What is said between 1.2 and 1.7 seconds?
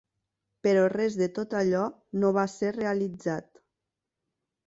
tot